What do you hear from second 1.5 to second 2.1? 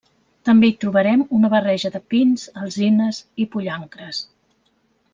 barreja de